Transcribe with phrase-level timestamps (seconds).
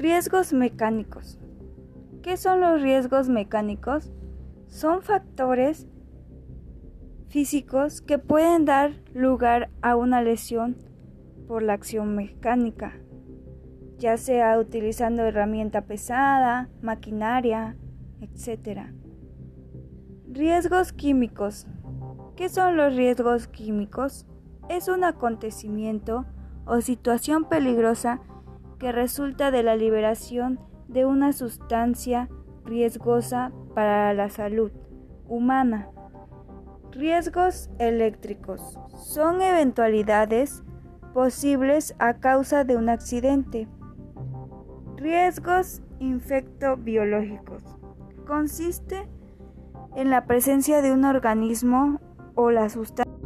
[0.00, 1.38] Riesgos mecánicos.
[2.22, 4.10] ¿Qué son los riesgos mecánicos?
[4.66, 5.86] Son factores
[7.28, 10.78] físicos que pueden dar lugar a una lesión
[11.46, 12.94] por la acción mecánica,
[13.98, 17.76] ya sea utilizando herramienta pesada, maquinaria,
[18.22, 18.94] etc.
[20.30, 21.66] Riesgos químicos.
[22.36, 24.24] ¿Qué son los riesgos químicos?
[24.70, 26.24] Es un acontecimiento
[26.64, 28.22] o situación peligrosa
[28.80, 32.28] que resulta de la liberación de una sustancia
[32.64, 34.72] riesgosa para la salud
[35.28, 35.90] humana.
[36.90, 40.64] Riesgos eléctricos son eventualidades
[41.14, 43.68] posibles a causa de un accidente.
[44.96, 47.62] Riesgos infectobiológicos
[48.26, 49.08] consiste
[49.94, 52.00] en la presencia de un organismo
[52.34, 53.19] o la sustancia